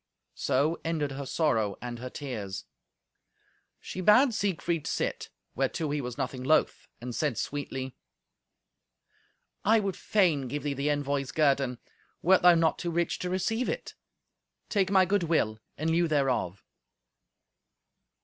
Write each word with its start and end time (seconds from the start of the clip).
So 0.33 0.81
ended 0.83 1.11
her 1.11 1.27
sorrow 1.27 1.77
and 1.79 1.99
her 1.99 2.09
tears. 2.09 2.65
She 3.79 4.01
bade 4.01 4.33
Siegfried 4.33 4.87
sit, 4.87 5.29
whereto 5.53 5.91
he 5.91 6.01
was 6.01 6.17
nothing 6.17 6.41
loth, 6.43 6.87
and 6.99 7.13
said 7.13 7.37
sweetly, 7.37 7.95
"I 9.63 9.79
would 9.79 9.95
fain 9.95 10.47
give 10.47 10.63
thee 10.63 10.73
the 10.73 10.89
envoy's 10.89 11.31
guerdon, 11.31 11.77
wert 12.23 12.41
thou 12.41 12.55
not 12.55 12.79
too 12.79 12.89
rich 12.89 13.19
to 13.19 13.29
receive 13.29 13.69
it. 13.69 13.93
Take 14.69 14.89
my 14.89 15.05
good 15.05 15.21
will 15.21 15.59
in 15.77 15.91
lieu 15.91 16.07
thereof." 16.07 16.65